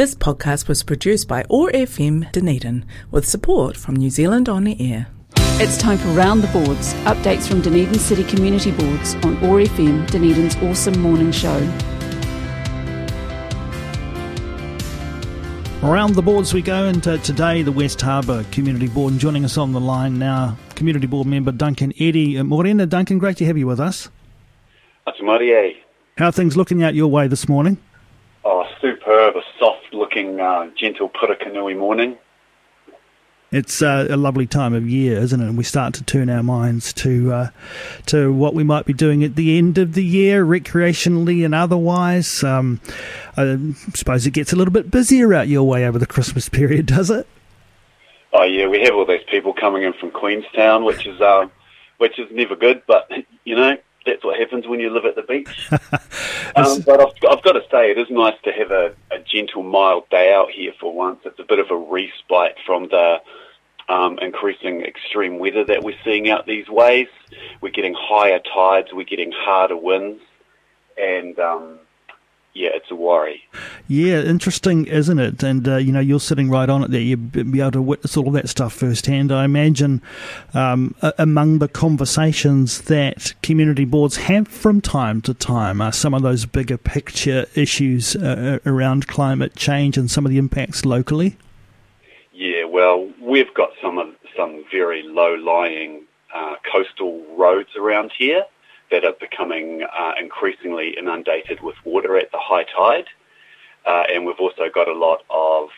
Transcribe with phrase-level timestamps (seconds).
[0.00, 4.74] This podcast was produced by OAR FM Dunedin with support from New Zealand On the
[4.80, 5.08] Air.
[5.60, 10.10] It's time for Round the Boards, updates from Dunedin City Community Boards on OAR FM,
[10.10, 11.58] Dunedin's awesome morning show.
[15.82, 19.12] Around the boards we go, and uh, today the West Harbour Community Board.
[19.12, 22.38] And joining us on the line now, Community Board member Duncan Eddy.
[22.38, 24.08] Uh, Morena, Duncan, great to have you with us.
[25.06, 25.76] Ata mārie.
[26.16, 27.76] How are things looking out your way this morning?
[28.44, 29.36] Oh, superb.
[29.36, 32.16] A soft looking, uh, gentle Purakaunui morning.
[33.52, 35.44] It's uh, a lovely time of year, isn't it?
[35.44, 37.50] And we start to turn our minds to uh,
[38.06, 42.44] to what we might be doing at the end of the year, recreationally and otherwise.
[42.44, 42.80] Um,
[43.36, 43.58] I
[43.94, 47.10] suppose it gets a little bit busier out your way over the Christmas period, does
[47.10, 47.26] it?
[48.32, 51.48] Oh yeah, we have all these people coming in from Queenstown, which is uh,
[51.98, 53.10] which is never good, but
[53.44, 55.70] you know that's what happens when you live at the beach.
[56.56, 59.62] um, but I've, I've, got to say, it is nice to have a, a, gentle,
[59.62, 61.20] mild day out here for once.
[61.24, 63.18] It's a bit of a respite from the
[63.88, 67.08] um, increasing extreme weather that we're seeing out these ways.
[67.60, 70.22] We're getting higher tides, we're getting harder winds,
[70.96, 71.78] and um,
[72.52, 73.42] yeah, it's a worry.
[73.86, 75.42] Yeah, interesting, isn't it?
[75.42, 77.00] And uh, you know, you're sitting right on it there.
[77.00, 79.30] You'll be able to witness all of that stuff firsthand.
[79.30, 80.02] I imagine
[80.52, 86.22] um, among the conversations that community boards have from time to time are some of
[86.22, 91.36] those bigger picture issues uh, around climate change and some of the impacts locally.
[92.32, 98.44] Yeah, well, we've got some of some very low-lying uh, coastal roads around here
[98.90, 103.06] that are becoming uh, increasingly inundated with water at the high tide.
[103.86, 105.68] Uh, and we've also got a lot of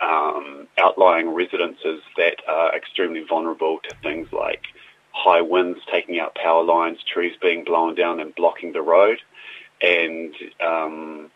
[0.00, 4.62] um, outlying residences that are extremely vulnerable to things like
[5.12, 9.18] high winds taking out power lines, trees being blown down and blocking the road.
[9.82, 11.30] And um,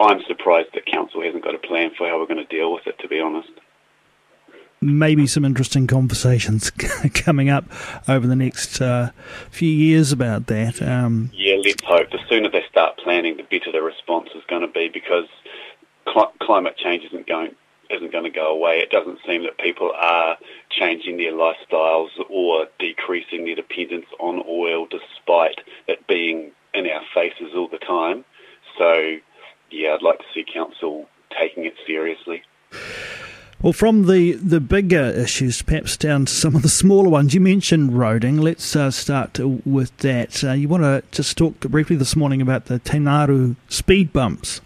[0.00, 2.86] I'm surprised that council hasn't got a plan for how we're going to deal with
[2.86, 3.50] it, to be honest
[4.80, 6.70] maybe some interesting conversations
[7.14, 7.64] coming up
[8.08, 9.10] over the next uh,
[9.50, 10.82] few years about that.
[10.82, 12.10] Um, yeah, let's hope.
[12.10, 15.26] The sooner they start planning, the better the response is going to be because
[16.06, 17.54] cl- climate change isn't going
[17.88, 18.78] isn't going to go away.
[18.78, 20.36] It doesn't seem that people are
[20.70, 27.52] changing their lifestyles or decreasing their dependence on oil, despite it being in our faces
[27.54, 28.24] all the time.
[28.76, 29.18] So,
[29.70, 31.08] yeah, I'd like to see council
[31.38, 32.42] taking it seriously.
[33.62, 37.40] Well, from the, the bigger issues, perhaps down to some of the smaller ones, you
[37.40, 38.42] mentioned roading.
[38.42, 40.44] Let's uh, start with that.
[40.44, 44.60] Uh, you want to just talk briefly this morning about the Te Ngaru speed bumps.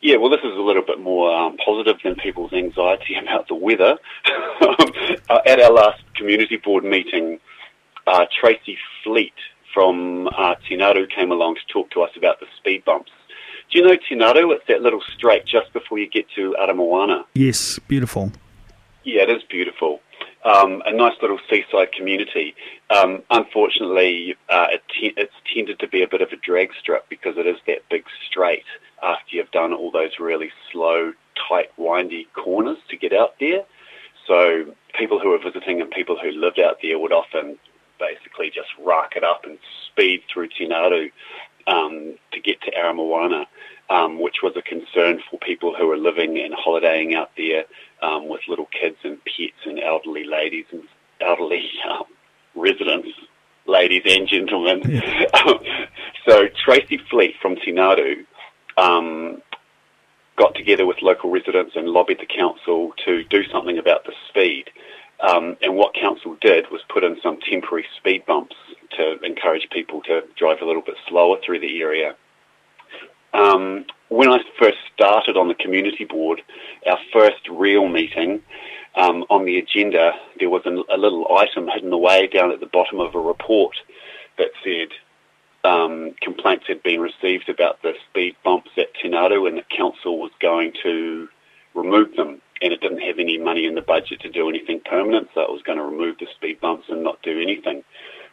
[0.00, 3.54] Yeah, well, this is a little bit more um, positive than people's anxiety about the
[3.54, 3.98] weather.
[4.62, 7.38] uh, at our last community board meeting,
[8.06, 9.34] uh, Tracy Fleet
[9.74, 13.10] from uh, Te Ngaru came along to talk to us about the speed bumps.
[13.70, 14.54] Do you know Te Ngaru?
[14.54, 17.24] It's that little strait just before you get to Aramoana.
[17.34, 18.32] Yes, beautiful.
[19.04, 20.00] Yeah, it is beautiful.
[20.42, 22.54] Um, a nice little seaside community.
[22.88, 27.06] Um, unfortunately, uh, it te- it's tended to be a bit of a drag strip
[27.10, 28.64] because it is that big straight
[29.02, 31.12] after you've done all those really slow,
[31.48, 33.64] tight, windy corners to get out there.
[34.26, 37.58] So people who are visiting and people who lived out there would often
[37.98, 39.58] basically just rack it up and
[39.90, 41.10] speed through Te Ngaru
[41.68, 42.14] um,
[42.48, 43.44] get to Aramoana,
[43.90, 47.64] um, which was a concern for people who were living and holidaying out there
[48.02, 50.82] um, with little kids and pets and elderly ladies and
[51.20, 52.04] elderly um,
[52.54, 53.08] residents,
[53.66, 54.80] ladies and gentlemen.
[54.84, 55.26] Yeah.
[56.28, 58.24] so Tracy Fleet from Te Ngaru
[58.76, 59.42] um,
[60.36, 64.70] got together with local residents and lobbied the council to do something about the speed.
[65.20, 68.54] Um, and what council did was put in some temporary speed bumps
[68.96, 72.14] to encourage people to drive a little bit slower through the area.
[73.32, 76.42] Um, when I first started on the community board,
[76.86, 78.42] our first real meeting,
[78.96, 82.66] um, on the agenda, there was a, a, little item hidden away down at the
[82.66, 83.76] bottom of a report
[84.38, 84.88] that said
[85.68, 90.32] um, complaints had been received about the speed bumps at Ngaru and the council was
[90.40, 91.28] going to
[91.74, 92.40] remove them.
[92.60, 95.52] And it didn't have any money in the budget to do anything permanent, so it
[95.52, 97.84] was going to remove the speed bumps and not do anything.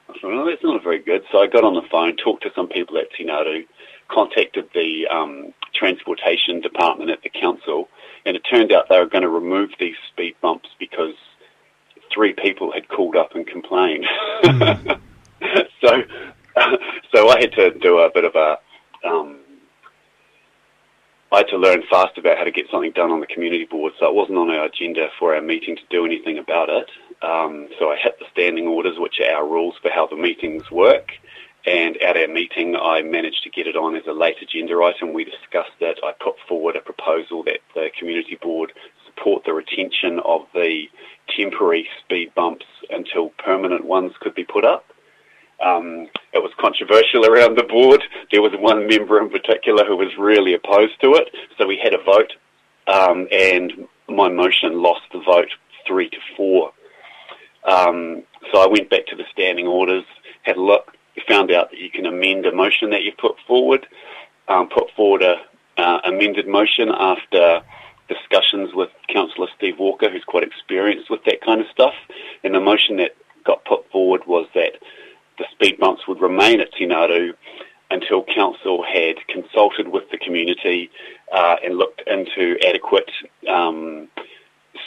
[0.09, 1.23] I thought, well, that's not very good.
[1.31, 3.65] So I got on the phone, talked to some people at Te Ngaru,
[4.07, 7.89] contacted the um, transportation department at the council,
[8.25, 11.15] and it turned out they were going to remove these speed bumps because
[12.13, 14.05] three people had called up and complained.
[14.43, 14.99] Mm.
[15.81, 16.03] so,
[17.13, 18.57] so I had to do a bit of a
[19.07, 19.39] um,
[21.35, 23.91] I had to learn fast about how to get something done on the community board,
[23.99, 26.89] so it wasn't on our agenda for our meeting to do anything about it.
[27.21, 30.71] Um, so I hit the standing orders, which are our rules for how the meetings
[30.71, 31.11] work,
[31.65, 35.11] and at our meeting, I managed to get it on as a late agenda item.
[35.11, 35.99] We discussed it.
[36.05, 38.71] I put forward a proposal that the community board
[39.05, 40.85] support the retention of the
[41.35, 44.85] temporary speed bumps until permanent ones could be put up.
[45.61, 48.03] Um, it was controversial around the board.
[48.31, 51.93] There was one member in particular who was really opposed to it, so we had
[51.93, 52.33] a vote,
[52.87, 55.49] um, and my motion lost the vote
[55.87, 56.71] three to four.
[57.63, 60.03] Um, so I went back to the standing orders,
[60.43, 60.91] had a look,
[61.27, 63.87] found out that you can amend a motion that you put forward,
[64.47, 65.35] um, put forward a
[65.77, 67.61] uh, amended motion after
[68.07, 71.93] discussions with Councillor Steve Walker, who's quite experienced with that kind of stuff.
[72.43, 74.73] And the motion that got put forward was that
[75.37, 77.33] the speed bumps would remain at Te Ngaru
[77.91, 80.89] until council had consulted with the community
[81.31, 83.11] uh, and looked into adequate
[83.47, 84.07] um,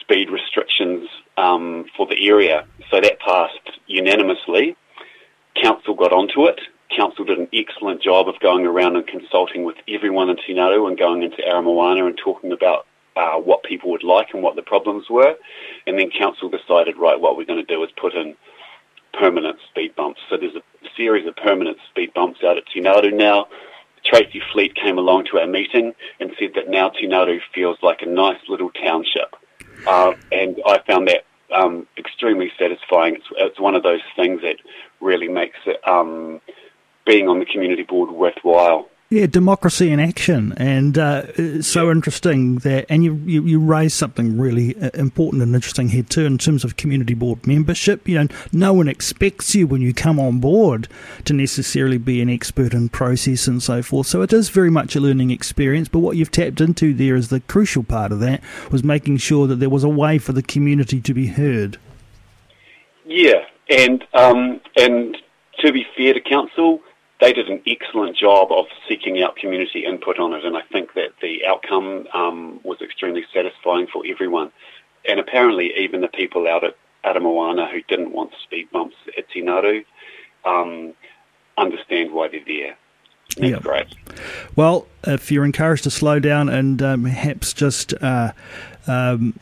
[0.00, 2.66] speed restrictions um, for the area.
[2.90, 4.76] So that passed unanimously.
[5.62, 6.60] Council got onto it.
[6.94, 10.88] Council did an excellent job of going around and consulting with everyone in Te Ngaru
[10.88, 12.86] and going into Aramoana and talking about
[13.16, 15.34] uh, what people would like and what the problems were.
[15.86, 18.36] And then council decided, right, what we're going to do is put in
[19.12, 20.20] permanent speed bumps.
[20.28, 20.62] So there's a
[20.96, 23.46] series of permanent speed bumps out at Te Ngaru now.
[24.04, 28.02] Tracy Fleet came along to our meeting and said that now Te Ngaru feels like
[28.02, 29.34] a nice little township.
[29.86, 31.24] Uh, and I found that
[31.54, 33.16] um, extremely satisfying.
[33.16, 34.56] It's, it's, one of those things that
[35.00, 36.40] really makes it, um,
[37.06, 38.88] being on the community board worthwhile.
[39.10, 41.92] Yeah, democracy in action, and uh, it's so yeah.
[41.92, 46.26] interesting that, and you, you you raise something really uh, important and interesting here too
[46.26, 48.06] in terms of community board membership.
[48.06, 50.88] You know, no one expects you when you come on board
[51.24, 54.08] to necessarily be an expert in process and so forth.
[54.08, 55.88] So it is very much a learning experience.
[55.88, 59.46] But what you've tapped into there is the crucial part of that was making sure
[59.46, 61.78] that there was a way for the community to be heard.
[63.06, 65.16] Yeah, and um, and
[65.60, 66.82] to be fair to council
[67.20, 70.94] they did an excellent job of seeking out community input on it, and I think
[70.94, 74.52] that the outcome um, was extremely satisfying for everyone.
[75.08, 79.42] And apparently, even the people out at Aramoana who didn't want speed bumps at Te
[79.42, 79.84] Ngaru
[80.44, 80.94] um,
[81.56, 82.76] understand why they're there.
[83.36, 83.62] That's yep.
[83.62, 83.86] great.
[84.56, 88.32] Well, if you're encouraged to slow down and um, perhaps just uh,
[88.88, 89.38] um,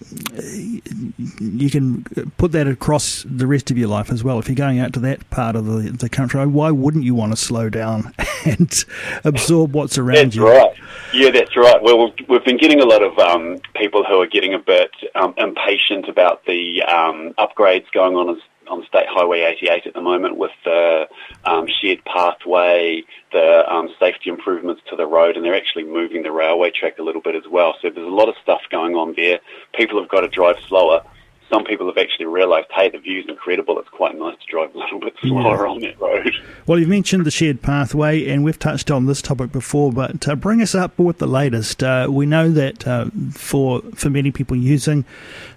[1.40, 2.04] you can
[2.36, 4.38] put that across the rest of your life as well.
[4.38, 7.32] If you're going out to that part of the, the country, why wouldn't you want
[7.32, 8.12] to slow down
[8.44, 8.84] and
[9.24, 10.44] absorb what's around that's you?
[10.44, 10.86] That's right.
[11.12, 11.82] Yeah, that's right.
[11.82, 15.34] Well, we've been getting a lot of um, people who are getting a bit um,
[15.36, 20.36] impatient about the um, upgrades going on as on State Highway 88 at the moment
[20.36, 21.08] with the
[21.44, 23.02] um, shared pathway,
[23.32, 27.02] the um, safety improvements to the road, and they're actually moving the railway track a
[27.02, 27.74] little bit as well.
[27.80, 29.40] So there's a lot of stuff going on there.
[29.74, 31.02] People have got to drive slower.
[31.50, 33.78] Some people have actually realised, hey, the view's incredible.
[33.78, 35.70] It's quite nice to drive a little bit slower yeah.
[35.72, 36.34] on that road.
[36.66, 40.34] Well, you've mentioned the shared pathway, and we've touched on this topic before, but uh,
[40.34, 41.84] bring us up with the latest.
[41.84, 45.04] Uh, we know that uh, for for many people using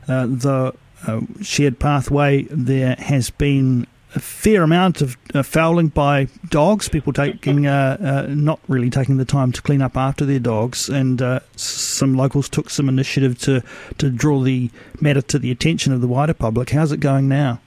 [0.07, 0.75] uh, the
[1.07, 6.89] uh, shared pathway, there has been a fair amount of uh, fouling by dogs.
[6.89, 10.89] People taking uh, uh, not really taking the time to clean up after their dogs,
[10.89, 13.61] and uh, some locals took some initiative to
[13.97, 16.71] to draw the matter to the attention of the wider public.
[16.71, 17.59] How's it going now?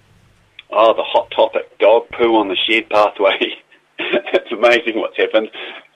[0.70, 3.38] Oh, the hot topic: dog poo on the shared pathway.
[3.98, 5.48] it's amazing what's happened.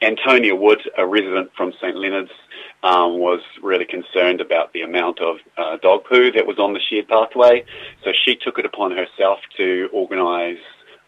[0.03, 2.31] Antonia Wood, a resident from St Leonard's,
[2.83, 6.81] um, was really concerned about the amount of uh, dog poo that was on the
[6.81, 7.65] shared pathway.
[8.05, 10.59] So she took it upon herself to organise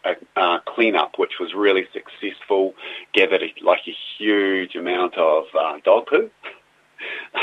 [0.05, 2.73] a uh, cleanup, which was really successful.
[3.13, 6.29] Gathered a, like a huge amount of uh, dog poo.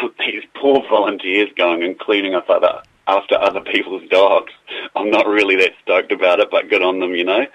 [0.18, 4.52] These poor volunteers going and cleaning up other after other people's dogs.
[4.94, 7.46] I'm not really that stoked about it, but good on them, you know.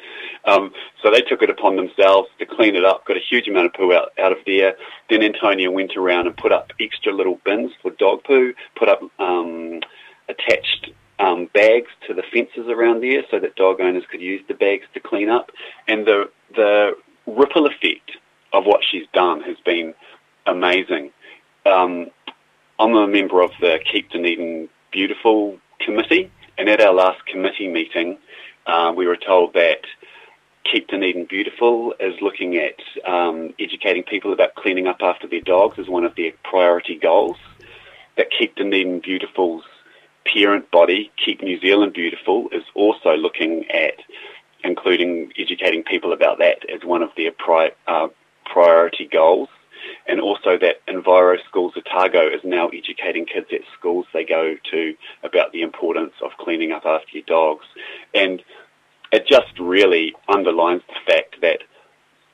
[0.46, 3.68] Um, so they took it upon themselves to clean it up, got a huge amount
[3.68, 4.76] of poo out, out of there.
[5.10, 9.02] Then Antonia went around and put up extra little bins for dog poo, put up
[9.20, 9.82] um,
[10.30, 14.54] attached um, bags to the fences around there so that dog owners could use the
[14.54, 15.52] bags to clean up.
[15.88, 16.94] And the, the
[17.28, 18.12] ripple effect
[18.54, 19.94] of what she's done has been
[20.48, 21.12] amazing.
[21.66, 22.08] Um,
[22.80, 28.18] I'm a member of the Keep Dunedin Beautiful committee, and at our last committee meeting,
[28.68, 29.86] uh, we were told that
[30.70, 32.76] Keep Dunedin Beautiful is looking at
[33.10, 37.38] um, educating people about cleaning up after their dogs as one of their priority goals.
[38.18, 39.64] That Keep Dunedin Beautiful's
[40.26, 43.96] parent body, Keep New Zealand Beautiful, is also looking at
[44.64, 48.10] including educating people about that as one of their pri- uh,
[48.46, 49.48] priority goals.
[50.12, 54.94] And also that Enviro Schools Otago is now educating kids at schools they go to
[55.24, 57.66] about the importance of cleaning up after your dogs.
[58.14, 58.44] And
[59.14, 61.60] it just really underlines the fact that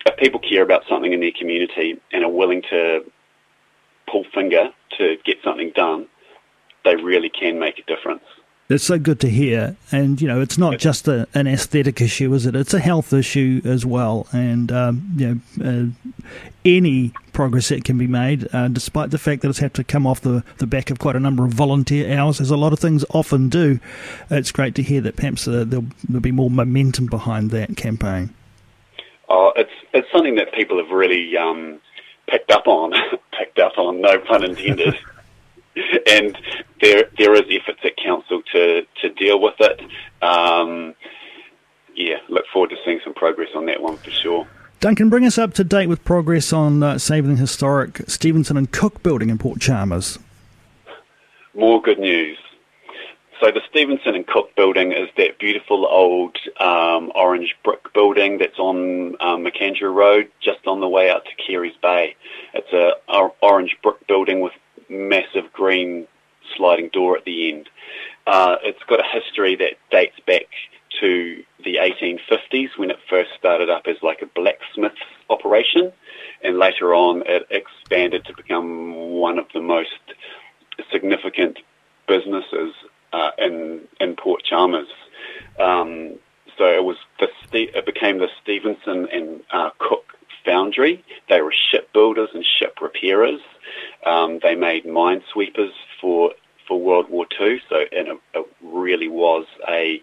[0.08, 3.06] if people care about something in their community and are willing to
[4.10, 6.08] pull finger to get something done,
[6.84, 8.24] they really can make a difference.
[8.70, 12.34] It's so good to hear, and you know, it's not just a, an aesthetic issue,
[12.34, 12.54] is it?
[12.54, 16.12] It's a health issue as well, and um, you know, uh,
[16.66, 20.06] any progress that can be made, uh, despite the fact that it's had to come
[20.06, 22.80] off the, the back of quite a number of volunteer hours, as a lot of
[22.80, 23.80] things often do.
[24.30, 28.34] It's great to hear that perhaps uh, there'll, there'll be more momentum behind that campaign.
[29.30, 31.80] Oh, it's it's something that people have really um,
[32.28, 32.92] picked up on,
[33.40, 34.98] picked up on, no pun intended.
[36.08, 36.38] and
[36.82, 39.82] there there is efforts at council to to deal with it.
[40.24, 40.96] Um,
[41.96, 44.48] yeah, look forward to seeing some progress on that one for sure.
[44.80, 48.72] Duncan, bring us up to date with progress on uh, saving the historic Stevenson and
[48.72, 50.20] Cook building in Port Chalmers.
[51.56, 52.38] More good news.
[53.42, 58.58] So the Stevenson and Cook building is that beautiful old um, orange brick building that's
[58.58, 62.16] on um, McAndrew Road, just on the way out to Carey's Bay.
[62.54, 62.94] It's a
[63.42, 64.54] orange brick building with
[64.90, 66.08] massive green
[66.58, 67.70] sliding door at the end.
[68.26, 70.48] Uh, it's got a history that dates back
[71.00, 74.96] to the 1850s when it first started up as like a blacksmith's
[75.30, 75.92] operation,
[76.44, 79.92] and later on it expanded to become one of the most
[80.92, 81.60] significant
[82.08, 82.74] businesses
[83.14, 84.88] uh, in in Port Chalmers.
[85.60, 86.16] Um,
[86.58, 86.98] so it was
[87.52, 90.06] the it became the Stevenson and uh, Cook
[90.46, 91.04] Foundry.
[91.30, 93.42] They were shipbuilders and ship repairers.
[94.06, 96.32] Um, they made minesweepers for
[96.68, 97.62] for World War II.
[97.70, 100.02] So and it, it really was a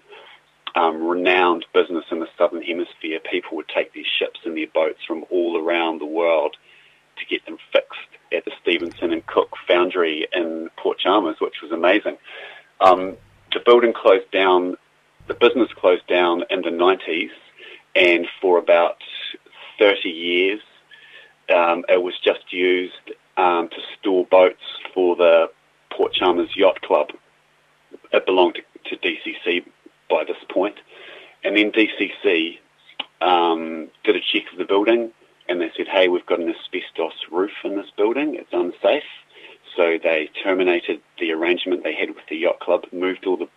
[0.74, 3.20] um, renowned business in the southern hemisphere.
[3.30, 6.56] People would take these ships and their boats from all around the world
[7.18, 7.98] to get them fixed
[8.32, 12.16] at the Stevenson and Cook Foundry in Port Chalmers, which was amazing.
[12.80, 13.16] Um,
[13.52, 14.76] the building closed down,
[15.28, 17.30] the business closed down in the 90s,
[17.94, 18.96] and for about
[19.78, 20.60] 30 years,
[21.54, 25.50] um, it was just used um, to store boats for the
[25.96, 27.10] Port Chalmers Yacht Club.
[28.12, 29.64] It belonged to, to DCC
[30.10, 30.76] by this point.
[31.42, 32.58] And then DCC
[33.20, 35.12] um, did a check of the building
[35.48, 38.34] and they said, hey, we've got an asbestos roof in this building.
[38.34, 39.02] It's unsafe.
[39.76, 43.48] So they terminated the arrangement they had with the yacht club, moved all the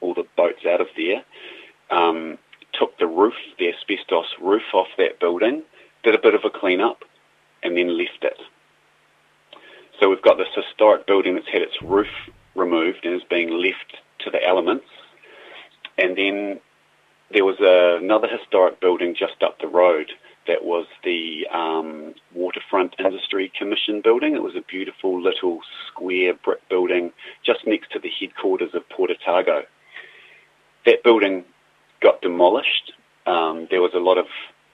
[0.00, 1.22] all the boats out of there,
[1.90, 2.36] um,
[2.72, 5.62] took the roof, the asbestos roof off that building,
[6.02, 7.04] did a bit of a clean up,
[7.62, 8.38] and then left it.
[10.00, 12.08] So we've got this historic building that's had its roof
[12.54, 14.86] removed and is being left to the elements.
[15.98, 16.60] And then
[17.32, 20.10] there was a, another historic building just up the road
[20.46, 24.34] that was the um, Waterfront Industry Commission building.
[24.34, 27.12] It was a beautiful little square brick building
[27.44, 29.62] just next to the headquarters of Port Otago.
[30.84, 31.44] That building
[32.00, 32.92] got demolished.
[33.26, 34.26] Um, there was a lot of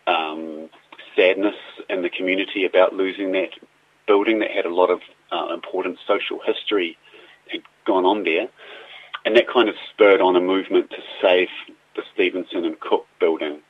[0.07, 0.71] um,
[1.15, 1.57] sadness
[1.91, 3.51] in the community about losing that
[4.09, 5.01] building that had a lot of
[5.31, 6.97] uh, important social history
[7.49, 8.49] had gone on there.
[9.25, 11.49] And that kind of spurred on a movement to save
[11.95, 13.61] the Stevenson and Cook building.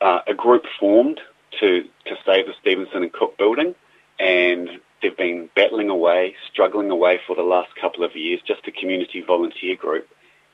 [0.00, 1.20] Uh, a group formed
[1.60, 3.74] to, to save the Stevenson and Cook building,
[4.20, 4.68] and
[5.00, 9.22] they've been battling away, struggling away for the last couple of years, just a community
[9.26, 10.08] volunteer group.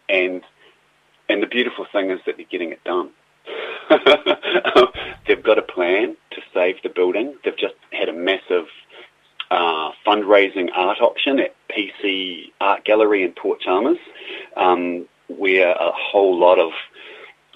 [0.08, 0.42] And,
[1.28, 3.10] and the beautiful thing is that they're getting it done.
[5.26, 7.36] They've got a plan to save the building.
[7.44, 8.66] They've just had a massive
[9.50, 9.90] uh,
[10.30, 13.98] fundraising art auction at Pea Sea Art Gallery in Port Chalmers,
[14.56, 16.72] um, where a whole lot of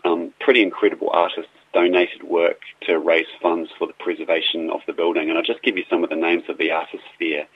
[0.04, 5.28] um, pretty incredible artists donated work to raise funds for the preservation of the building.
[5.28, 7.46] And I'll just give you some of the names of the artists there.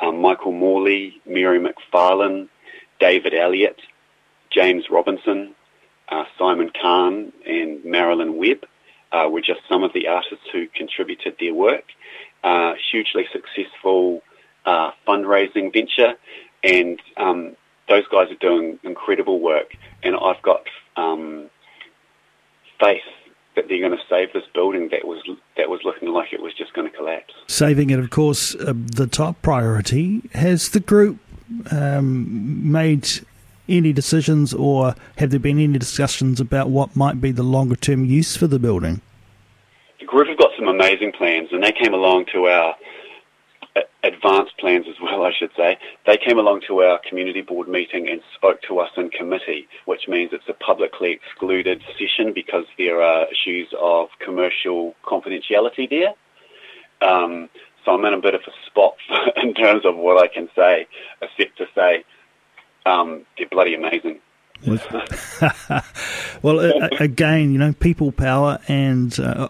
[0.00, 2.48] Um, Michael Morley, Mary McFarlane,
[3.00, 3.80] David Elliott,
[4.50, 5.54] James Robinson,
[6.08, 8.64] uh, Simon Kaan, and Marilyn Webb
[9.12, 11.84] uh, were just some of the artists who contributed their work.
[12.42, 14.22] Uh, hugely successful
[14.66, 16.14] uh, fundraising venture,
[16.62, 17.56] and um,
[17.88, 19.76] those guys are doing incredible work.
[20.02, 20.64] And I've got
[20.96, 21.48] um,
[22.78, 23.02] faith
[23.54, 25.22] that they're going to save this building that was
[25.56, 27.32] that was looking like it was just going to collapse.
[27.46, 30.22] Saving it, of course, uh, the top priority.
[30.34, 31.18] Has the group
[31.70, 33.08] um, made
[33.68, 38.04] any decisions, or have there been any discussions about what might be the longer term
[38.04, 39.00] use for the building?
[39.98, 42.76] The group have got some amazing plans, and they came along to our
[44.02, 45.78] advanced plans as well, I should say.
[46.06, 50.08] They came along to our community board meeting and spoke to us in committee, which
[50.08, 56.14] means it's a publicly excluded session because there are issues of commercial confidentiality there.
[57.08, 57.48] Um,
[57.84, 58.96] so I'm in a bit of a spot
[59.36, 60.86] in terms of what I can say,
[61.22, 62.04] except to say
[62.84, 64.20] um, they're bloody amazing.
[66.42, 66.60] well,
[66.98, 69.48] again, you know, people power, and uh,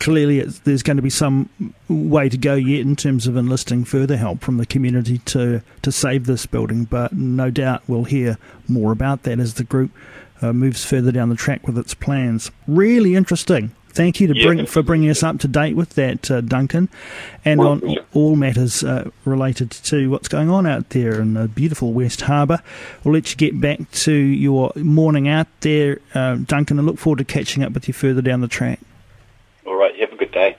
[0.00, 1.48] clearly there's going to be some
[1.88, 5.92] way to go yet in terms of enlisting further help from the community to, to
[5.92, 6.84] save this building.
[6.84, 9.90] But no doubt we'll hear more about that as the group
[10.42, 12.50] uh, moves further down the track with its plans.
[12.66, 13.74] Really interesting.
[13.96, 14.46] Thank you to Yeah.
[14.46, 16.90] bring for bringing us up to date with that, uh, Duncan,
[17.46, 18.00] and My on pleasure.
[18.12, 22.60] all matters uh, related to what's going on out there in the beautiful West Harbour.
[23.02, 27.18] We'll let you get back to your morning out there, uh, Duncan, and look forward
[27.18, 28.80] to catching up with you further down the track.
[29.66, 30.56] All right, have a good day.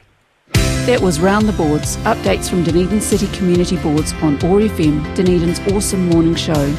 [0.88, 5.60] That was Round the Boards, updates from Dunedin City Community Boards on OAR FM, Dunedin's
[5.72, 6.74] awesome morning show.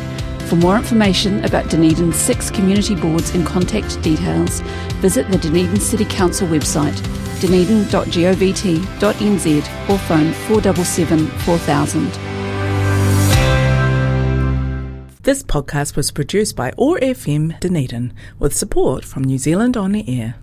[0.49, 4.61] For more information about Dunedin's six community boards and contact details,
[5.03, 6.97] visit the Dunedin City Council website,
[7.43, 12.11] dunedin.govt.nz or phone 477 4000.
[15.23, 20.09] This podcast was produced by OAR FM Dunedin with support from New Zealand On the
[20.09, 20.37] Air.